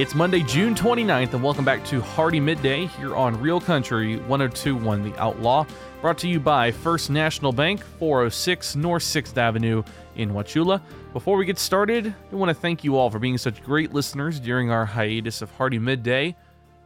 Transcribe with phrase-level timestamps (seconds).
[0.00, 5.02] It's Monday, June 29th, and welcome back to Hardee Midday here on Real Country 1021
[5.02, 5.66] The Outlaw.
[6.00, 9.82] Brought to you by First National Bank, 406 North 6th Avenue
[10.16, 10.80] in Wauchula.
[11.12, 14.40] Before we get started, I want to thank you all for being such great listeners
[14.40, 16.34] during our hiatus of Hardee Midday.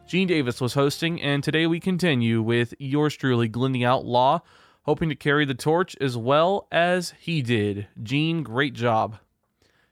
[0.05, 4.39] Gene Davis was hosting, and today we continue with yours truly, Glenn the Outlaw,
[4.81, 7.87] hoping to carry the torch as well as he did.
[8.03, 9.19] Gene, great job.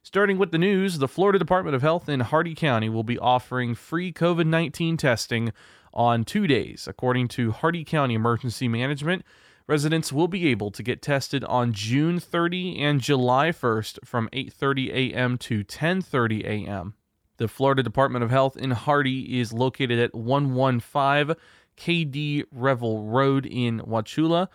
[0.06, 3.73] Starting with the news, the Florida Department of Health in Hardee County will be offering
[3.73, 5.54] free COVID 19 testing
[5.94, 6.90] on two days.
[6.90, 9.24] According to Hardee County Emergency Management,
[9.66, 14.90] residents will be able to get tested on June 30 and July 1st from 8:30
[14.90, 15.38] a.m.
[15.38, 16.96] to 10:30 a.m.
[17.38, 21.38] The Florida Department of Health in Hardee is located at 115
[21.78, 24.50] KD Revell Road in Wauchula.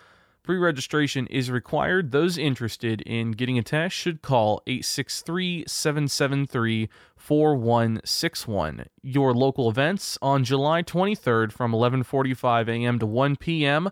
[0.49, 2.11] Pre registration is required.
[2.11, 8.87] Those interested in getting a test should call 863 773 4161.
[9.03, 12.99] Your local events on July 23rd from 11:45 a.m.
[12.99, 13.91] to 1 p.m.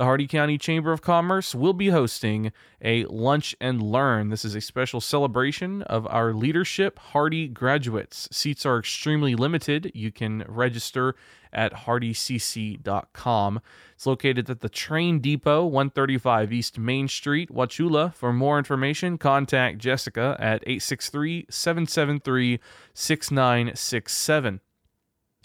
[0.00, 4.30] The Hardee County Chamber of Commerce will be hosting a lunch and learn.
[4.30, 8.26] This is a special celebration of our leadership Hardee graduates.
[8.32, 9.92] Seats are extremely limited.
[9.94, 11.16] You can register
[11.52, 13.60] at hardeecc.com.
[13.92, 18.14] It's located at the Train Depot, 135 East Main Street, Wauchula.
[18.14, 22.58] For more information, contact Jessica at 863 773
[22.94, 24.60] 6967.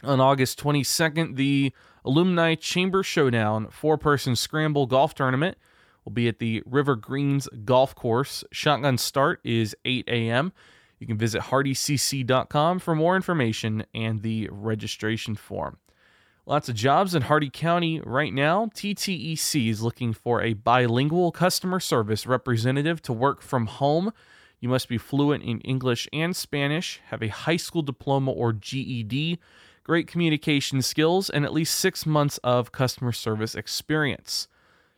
[0.03, 1.73] On August 22nd, the
[2.05, 5.57] Alumni Chamber Showdown four person scramble golf tournament
[6.03, 8.43] will be at the River Greens Golf Course.
[8.51, 10.53] Shotgun start is 8 a.m.
[10.99, 15.79] You can visit hardeecc.com for more information and the registration form.
[16.45, 18.67] Lots of jobs in Hardee County right now.
[18.67, 24.13] TTEC is looking for a bilingual customer service representative to work from home.
[24.59, 29.39] You must be fluent in English and Spanish, have a high school diploma or GED,
[29.85, 34.49] great communication skills, and at least six months of customer service experience.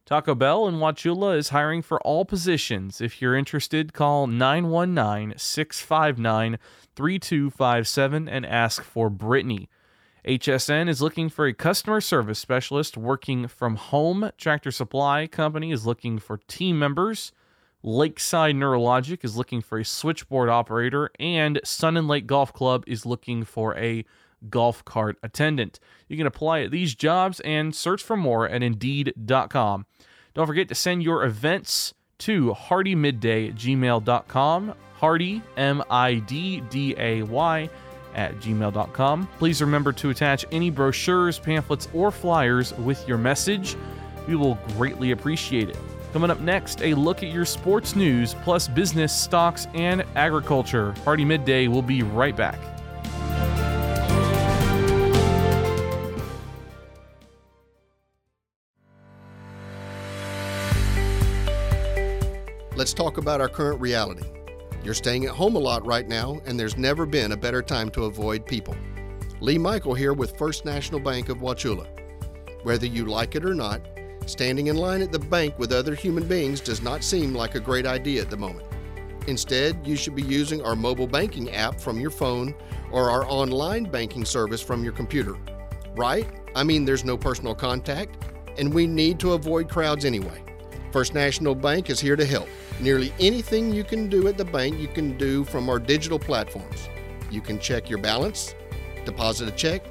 [0.06, 3.02] Taco Bell in Wauchula is hiring for all positions.
[3.02, 6.58] If you're interested, call 919 659
[6.96, 9.70] 3257 and ask for Brittany.
[10.26, 14.32] HSN is looking for a customer service specialist working from home.
[14.38, 17.34] Tractor Supply Company is looking for team members.
[17.84, 21.12] Lakeside Neurologic is looking for a switchboard operator.
[21.20, 24.06] And Sun and Lake Golf Club is looking for a
[24.50, 25.80] golf cart attendant.
[26.08, 29.86] You can apply at these jobs and search for more at Indeed.com.
[30.34, 34.74] Don't forget to send your events to hardeemidday at gmail.com.
[35.00, 37.70] Hardee, M I D D A Y
[38.16, 39.28] at gmail.com.
[39.38, 43.76] Please remember to attach any brochures, pamphlets, or flyers with your message.
[44.28, 45.78] We will greatly appreciate it.
[46.14, 50.94] Coming up next, a look at your sports news plus business, stocks, and agriculture.
[51.04, 52.77] Hardee Midday will be right back.
[62.88, 64.26] Let's talk about our current reality.
[64.82, 67.90] You're staying at home a lot right now, and there's never been a better time
[67.90, 68.78] to avoid people.
[69.42, 71.86] Lee Michael here with First National Bank of Wauchula.
[72.64, 73.82] Whether you like it or not,
[74.26, 77.60] standing in line at the bank with other human beings does not seem like a
[77.60, 78.66] great idea at the moment.
[79.28, 82.56] Instead, you should be using our mobile banking app from your phone
[82.94, 85.36] or our online banking service from your computer.
[85.98, 86.26] Right?
[86.56, 88.24] I mean, there's no personal contact,
[88.58, 90.42] and we need to avoid crowds anyway.
[90.94, 92.48] First National Bank is here to help.
[92.80, 96.90] Nearly anything you can do at the bank, you can do from our digital platforms.
[97.32, 98.54] You can check your balance,
[99.04, 99.84] deposit a check,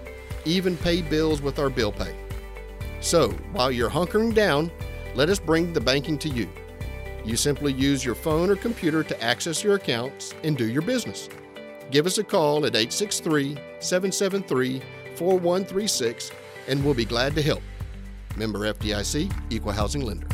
[0.44, 2.14] even pay bills with our bill pay.
[3.00, 4.70] So, while you're hunkering down,
[5.14, 6.48] let us bring the banking to you.
[7.24, 11.28] You simply use your phone or computer to access your accounts and do your business.
[11.90, 14.80] Give us a call at 863 773
[15.16, 16.30] 4136
[16.68, 17.62] and we'll be glad to help.
[18.36, 20.28] Member FDIC, Equal Housing Lender.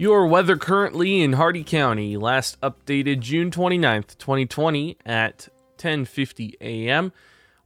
[0.00, 7.12] Your weather currently in Hardee County, last updated June 29th, 2020 at 10:50 a.m.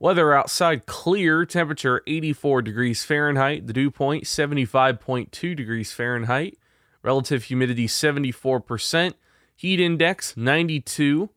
[0.01, 6.59] Weather outside clear, temperature 84 degrees Fahrenheit, the dew point 75.2 degrees Fahrenheit,
[7.05, 9.15] relative humidity 74%,
[9.55, 11.31] heat index 92,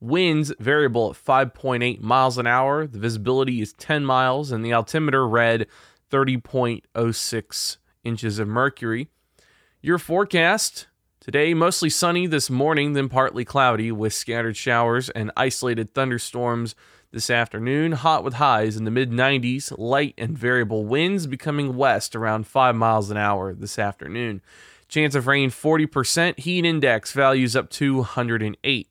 [0.00, 5.28] winds variable at 5.8 miles an hour, the visibility is 10 miles, and the altimeter
[5.28, 5.68] read
[6.10, 9.10] 30.06 inches of mercury.
[9.82, 10.88] Your forecast
[11.20, 16.74] today mostly sunny this morning, then partly cloudy with scattered showers and isolated thunderstorms
[17.12, 17.92] this afternoon.
[17.92, 22.76] Hot with highs in the mid 90s, light and variable winds becoming west around 5
[22.76, 24.42] miles an hour this afternoon.
[24.86, 28.88] Chance of rain 40%, heat index values up to 108.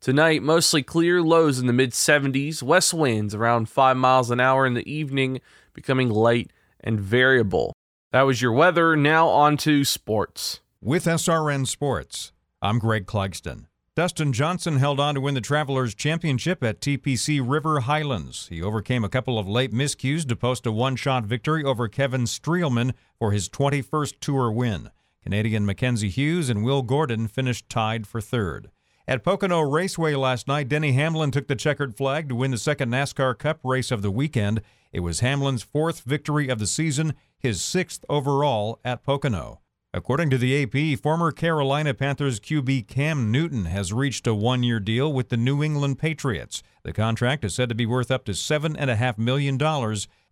[0.00, 4.64] Tonight, mostly clear, lows in the mid 70s, west winds around 5 miles an hour
[4.64, 5.40] in the evening,
[5.74, 7.75] becoming light and variable.
[8.16, 8.96] That was your weather.
[8.96, 10.60] Now on to sports.
[10.80, 12.32] With SRN Sports,
[12.62, 13.66] I'm Greg Clugston.
[13.94, 18.46] Dustin Johnson held on to win the Travelers Championship at TPC River Highlands.
[18.48, 22.22] He overcame a couple of late miscues to post a one shot victory over Kevin
[22.22, 24.90] Streelman for his 21st Tour win.
[25.22, 28.70] Canadian Mackenzie Hughes and Will Gordon finished tied for third.
[29.06, 32.90] At Pocono Raceway last night, Denny Hamlin took the checkered flag to win the second
[32.90, 34.62] NASCAR Cup race of the weekend.
[34.90, 39.60] It was Hamlin's fourth victory of the season, his sixth overall at Pocono.
[39.96, 44.78] According to the AP, former Carolina Panthers QB Cam Newton has reached a one year
[44.78, 46.62] deal with the New England Patriots.
[46.82, 49.58] The contract is said to be worth up to $7.5 million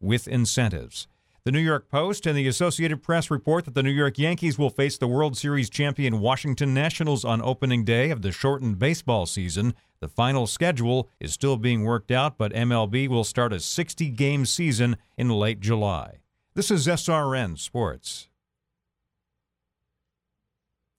[0.01, 1.09] with incentives.
[1.45, 4.71] The New York Post and the Associated Press report that the New York Yankees will
[4.71, 9.75] face the World Series champion Washington Nationals on opening day of the shortened baseball season.
[10.01, 14.47] The final schedule is still being worked out, but MLB will start a 60 game
[14.47, 16.21] season in late July.
[16.57, 18.29] This is SRN Sports.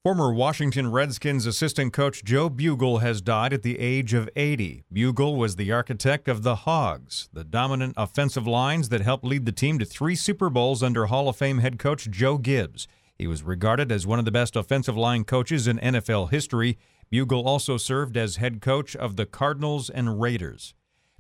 [0.04, 4.84] Former Washington Redskins assistant coach Joe Bugel has died at the age of 80.
[4.94, 9.54] Bugel was the architect of the Hogs, the dominant offensive lines that helped lead the
[9.54, 12.86] team to three Super Bowls under Hall of Fame head coach Joe Gibbs.
[13.18, 16.78] He was regarded as one of the best offensive line coaches in NFL history.
[17.10, 20.74] Bugel also served as head coach of the Cardinals and Raiders.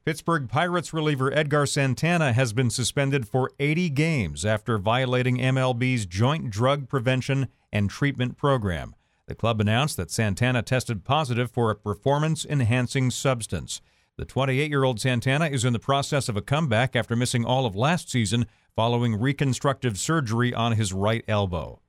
[0.06, 6.52] Pittsburgh Pirates reliever Edgar Santana has been suspended for 80 games after violating MLB's Joint
[6.52, 8.94] Drug Prevention and Treatment Program.
[9.25, 13.81] The club announced that Santana tested positive for a performance enhancing substance.
[14.16, 17.66] The 28 year old Santana is in the process of a comeback after missing all
[17.66, 21.81] of last season following reconstructive surgery on his right elbow.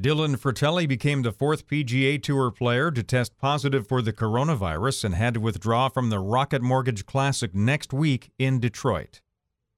[0.00, 5.14] Dylan Frittelli became the fourth PGA Tour player to test positive for the coronavirus and
[5.16, 9.22] had to withdraw from the Rocket Mortgage Classic next week in Detroit.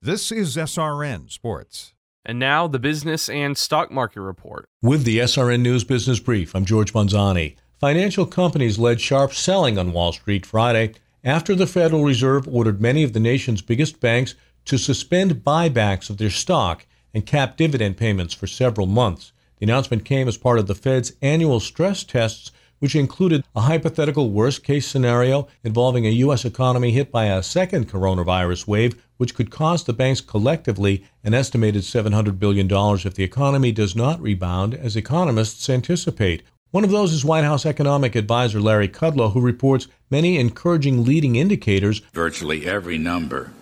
[0.03, 1.95] This is SRN Sports.
[2.23, 4.67] And now the business and stock market report.
[4.83, 7.57] With the SRN News Business Brief, I'm George Manzani.
[7.79, 10.93] Financial companies led sharp selling on Wall Street Friday
[11.25, 14.35] after the Federal Reserve ordered many of the nation's biggest banks
[14.67, 16.85] to suspend buybacks of their stock
[17.15, 19.33] and cap dividend payments for several months.
[19.61, 24.31] The announcement came as part of the Fed's annual stress tests, which included a hypothetical
[24.31, 26.47] worst case scenario involving a U.S.
[26.47, 31.83] economy hit by a second coronavirus wave, which could cost the banks collectively an estimated
[31.83, 36.43] $700 billion if the economy does not rebound, as economists anticipate.
[36.71, 41.37] One of those is White House economic advisor Larry Kudlow, who reports many encouraging leading
[41.37, 42.01] indicators.
[42.15, 43.53] Virtually every number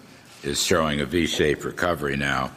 [0.44, 2.52] is showing a V shaped recovery now.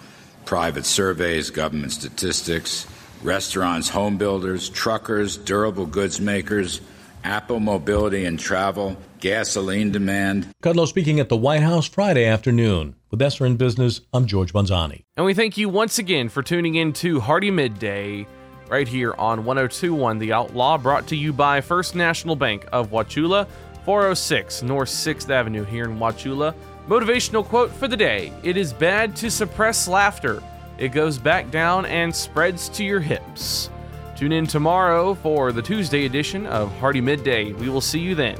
[0.45, 2.85] Private surveys, government statistics,
[3.23, 6.81] restaurants, home builders, truckers, durable goods makers,
[7.23, 10.47] Apple Mobility and Travel, gasoline demand.
[10.63, 12.95] Kudlow speaking at the White House Friday afternoon.
[13.11, 15.03] With SRN Business, I'm George Bonzani.
[15.17, 18.25] And we thank you once again for tuning in to Hardee Midday
[18.69, 23.47] right here on 1021 The Outlaw, brought to you by First National Bank of Wauchula,
[23.83, 26.55] 406 North 6th Avenue here in Wauchula.
[26.87, 30.41] Motivational quote for the day It is bad to suppress laughter
[30.81, 33.69] it goes back down and spreads to your hips.
[34.15, 37.53] Tune in tomorrow for the Tuesday edition of Hardee Midday.
[37.53, 38.35] We will see you then.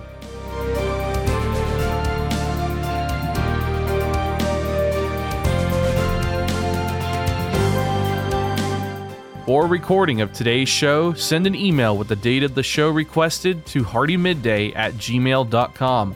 [9.45, 13.67] For recording of today's show, send an email with the date of the show requested
[13.67, 16.15] to hardeemidday at gmail.com.